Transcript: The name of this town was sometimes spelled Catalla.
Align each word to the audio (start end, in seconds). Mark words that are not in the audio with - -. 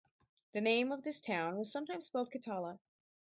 The 0.53 0.61
name 0.61 0.91
of 0.91 1.03
this 1.03 1.19
town 1.19 1.57
was 1.57 1.71
sometimes 1.71 2.07
spelled 2.07 2.31
Catalla. 2.31 2.79